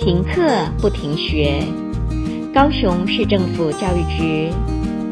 [0.00, 1.62] 停课不停学，
[2.54, 4.50] 高雄市政府教育局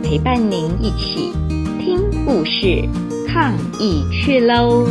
[0.02, 1.30] 陪伴您一起
[1.78, 2.88] 听故事、
[3.28, 4.88] 抗疫去喽！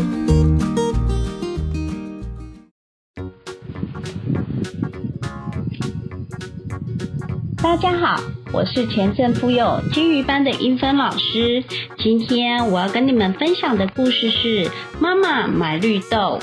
[7.64, 8.21] 大家好，
[8.54, 11.64] 我是前镇附幼金鱼班的英芬老师。
[11.98, 14.66] 今天我要跟你们分享的故事是
[15.00, 16.39] 《妈妈买绿豆》。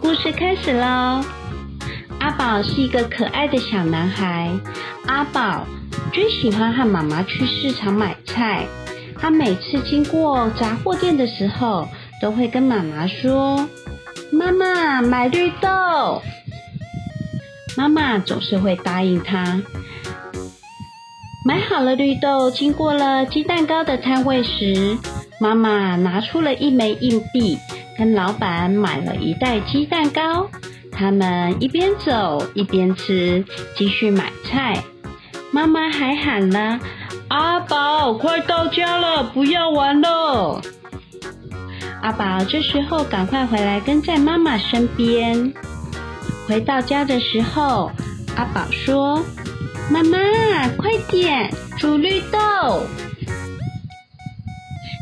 [0.00, 1.22] 故事开始喽。
[2.24, 4.50] 阿宝是一个可爱的小男孩。
[5.06, 5.66] 阿宝
[6.10, 8.64] 最喜欢和妈妈去市场买菜。
[9.18, 11.86] 他每次经过杂货店的时候，
[12.22, 13.68] 都会跟妈妈说
[14.32, 16.22] ：“妈妈，买绿豆。”
[17.76, 19.60] 妈妈总是会答应他。
[21.44, 24.96] 买好了绿豆，经过了鸡蛋糕的摊位时，
[25.38, 27.58] 妈妈拿出了一枚硬币，
[27.98, 30.48] 跟老板买了一袋鸡蛋糕。
[30.96, 33.44] 他们一边走一边吃，
[33.76, 34.84] 继续买菜。
[35.50, 36.80] 妈妈还喊了
[37.28, 40.60] ：“阿宝，快到家了，不要玩了。”
[42.02, 45.52] 阿宝这时候赶快回来，跟在妈妈身边。
[46.46, 47.90] 回到家的时候，
[48.36, 49.24] 阿宝说
[49.90, 50.18] ：“妈妈，
[50.76, 52.82] 快点煮绿豆。”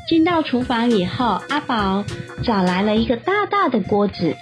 [0.09, 2.05] 进到厨房以后，阿宝
[2.45, 4.37] 找来了一个大大的锅子。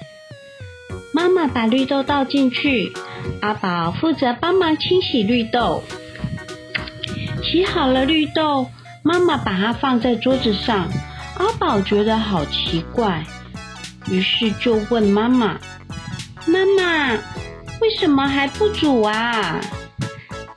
[1.12, 2.92] 妈妈把绿豆倒进去，
[3.40, 5.82] 阿宝负责帮忙清洗绿豆。
[7.42, 8.70] 洗好了绿豆，
[9.02, 10.88] 妈妈把它放在桌子上。
[11.36, 13.24] 阿宝觉得好奇怪，
[14.10, 15.58] 于是就问妈妈
[16.46, 17.12] ：“妈妈，
[17.80, 19.60] 为什么还不煮啊？”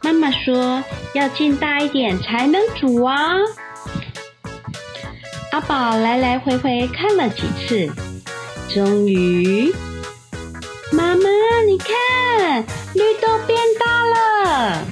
[0.04, 0.84] 妈妈说
[1.16, 3.32] ：“要劲大一点才能煮啊。”
[5.54, 7.92] 阿宝来来回回看了几次，
[8.70, 9.74] 终于。
[11.24, 11.30] 妈，
[11.66, 14.84] 你看，绿豆变大了。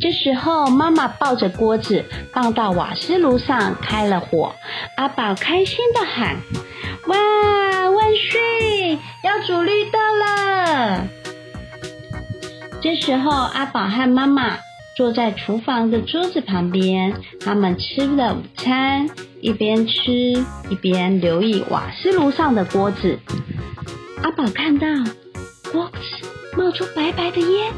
[0.00, 4.54] 这时候，妈妈抱着锅子放到瓦斯炉上开了火。
[4.96, 6.36] 阿宝开心的喊
[7.06, 8.98] ：“哇，万岁！
[9.22, 11.06] 要煮绿豆了！”
[12.80, 14.56] 这时候，阿宝和妈妈
[14.96, 17.12] 坐在厨房的桌子旁边，
[17.44, 19.10] 他们吃了午餐，
[19.42, 20.12] 一边吃
[20.70, 23.18] 一边留意瓦斯炉上的锅子。
[24.22, 24.86] 阿宝看到
[25.72, 26.26] 锅子
[26.56, 27.72] 冒出白白的烟，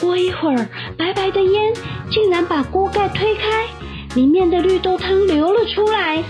[0.00, 1.74] 过一会儿，白白的烟
[2.10, 3.66] 竟然把锅盖推开，
[4.14, 6.22] 里面的绿豆汤流了出来。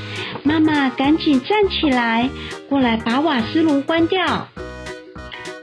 [0.43, 2.29] 妈妈赶紧站起来，
[2.69, 4.49] 过来把瓦斯炉关掉。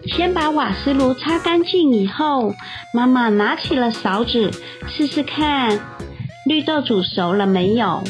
[0.06, 2.54] 先把瓦斯炉擦干净以后，
[2.94, 4.52] 妈妈拿起了勺子
[4.88, 5.78] 试试看
[6.46, 8.02] 绿豆煮熟了没有。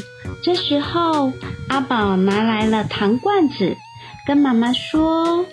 [0.43, 1.31] 这时候，
[1.69, 3.75] 阿宝拿来了糖罐子。
[4.27, 5.45] 跟妈妈说：“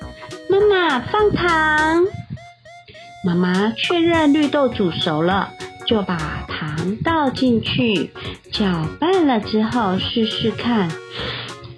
[0.51, 2.05] 妈妈放糖。”
[3.25, 5.49] 妈妈确认绿豆煮熟了，
[5.87, 6.17] 就把
[6.49, 8.13] 糖倒进去，
[8.51, 8.67] 搅
[8.99, 10.91] 拌了之后试试看。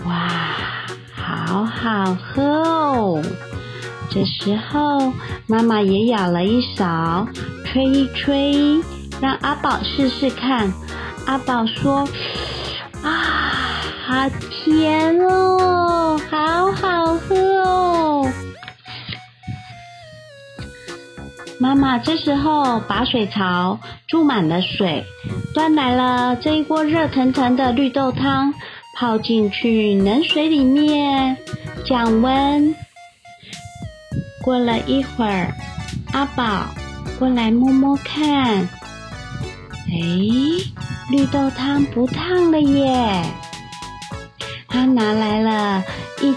[0.07, 3.23] 哇，好好喝哦！
[4.09, 5.13] 这时候
[5.47, 7.29] 妈妈也舀了一勺，
[7.67, 8.81] 吹一吹，
[9.21, 10.73] 让阿宝试试看。
[11.27, 12.09] 阿宝说：“。”
[14.07, 17.35] 好甜哦，好好喝
[17.65, 18.33] 哦！
[21.59, 25.05] 妈妈这时候把水槽注满了水，
[25.53, 28.55] 端来了这一锅热腾腾的绿豆汤，
[28.97, 31.37] 泡进去冷水里面
[31.85, 32.73] 降温。
[34.45, 35.53] 过了一会儿，
[36.13, 36.69] 阿宝
[37.19, 38.61] 过来摸摸看，
[39.89, 39.99] 哎，
[41.11, 43.25] 绿豆汤不烫了耶！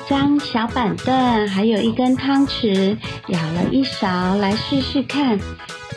[0.09, 2.97] 张小板凳，还有一根汤匙，
[3.27, 5.39] 舀了一勺来试试看。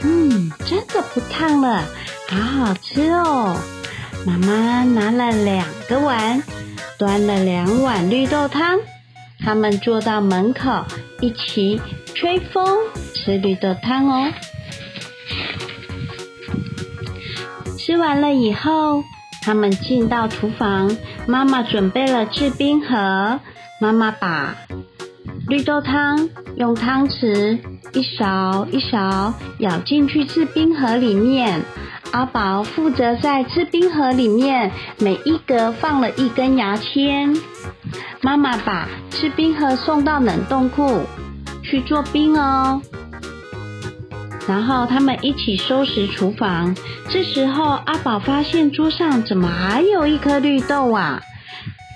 [0.02, 1.82] 嗯，真的不烫了，
[2.28, 3.56] 好好吃哦！
[4.26, 6.42] 妈妈拿了两个碗，
[6.98, 8.80] 端了两碗绿豆汤。
[9.42, 10.84] 他们坐到门口，
[11.22, 11.80] 一起
[12.14, 12.80] 吹风
[13.14, 14.30] 吃绿豆汤哦。
[17.78, 19.02] 吃完了以后，
[19.40, 20.94] 他们进到厨房，
[21.26, 23.40] 妈妈准备了制冰盒。
[23.82, 24.54] 妈妈把
[25.48, 27.58] 绿豆汤用汤匙
[27.92, 31.60] 一勺一勺舀进去制冰盒里面。
[32.12, 34.70] 阿宝负责在制冰盒里面
[35.00, 37.36] 每一格放了一根牙签。
[38.20, 41.00] 妈妈把制冰盒送到冷冻库
[41.64, 42.80] 去做冰哦。
[44.46, 46.72] 然后他们一起收拾厨房。
[47.08, 51.20] 这时候，阿宝发现桌上怎么还有一颗绿豆啊？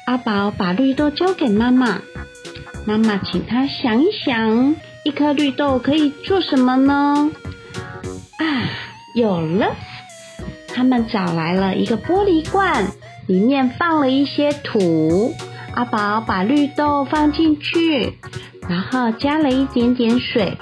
[0.06, 2.00] 阿宝把绿豆交给妈妈，
[2.86, 7.32] 妈妈请他想一想，一颗绿豆可以做什么呢？
[8.38, 8.44] 啊，
[9.16, 9.74] 有了！
[10.68, 12.86] 他们找来了一个玻璃罐，
[13.26, 15.34] 里面放了一些土。
[15.74, 18.16] 阿宝把绿豆放进去，
[18.68, 20.56] 然后加了一点点水，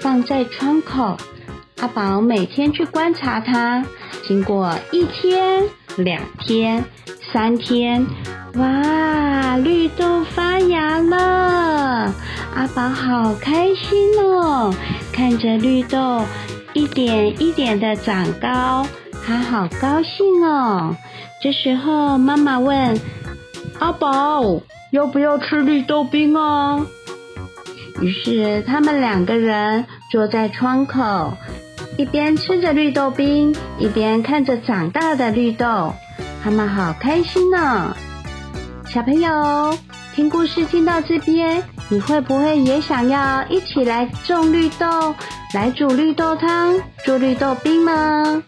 [0.00, 1.18] 放在窗口。
[1.80, 3.84] 阿宝每天去观察它。
[4.26, 5.64] 经过一天、
[5.98, 6.84] 两天、
[7.32, 8.06] 三天，
[8.54, 12.12] 哇，绿豆发芽了！
[12.54, 14.74] 阿宝好开心哦，
[15.12, 16.24] 看着绿豆
[16.72, 18.86] 一点一点的长高，
[19.24, 20.96] 他好高兴哦。
[21.40, 23.00] 这时候，妈妈问。
[23.78, 24.60] 阿宝，
[24.90, 26.84] 要不要吃绿豆冰啊？
[28.00, 31.34] 于是他们两个人坐在窗口，
[31.96, 35.94] 一边吃着绿豆冰，一边看着长大的绿豆，
[36.42, 37.96] 他们好开心呢。
[38.92, 39.72] 小朋友，
[40.16, 45.14] 听故事听到这边，你会不会也想要一起来种绿豆，
[45.54, 48.42] 来煮绿豆汤，做绿豆冰呢？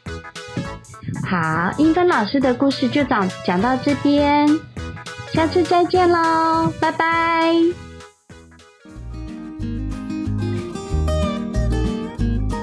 [1.30, 4.48] 好，英芬老师的故事就讲讲到这边。
[5.32, 7.54] 下次再见喽，拜拜！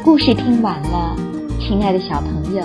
[0.03, 1.15] 故事听完了，
[1.61, 2.61] 亲爱的小朋友，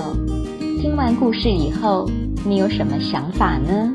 [0.80, 2.10] 听完故事以后，
[2.44, 3.94] 你有什么想法呢？